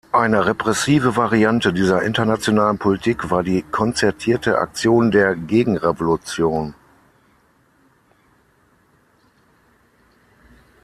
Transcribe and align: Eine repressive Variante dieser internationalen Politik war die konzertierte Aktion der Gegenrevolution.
Eine 0.11 0.47
repressive 0.47 1.15
Variante 1.15 1.71
dieser 1.73 2.01
internationalen 2.01 2.79
Politik 2.79 3.29
war 3.29 3.43
die 3.43 3.61
konzertierte 3.61 4.57
Aktion 4.57 5.11
der 5.11 5.35
Gegenrevolution. 5.35 6.73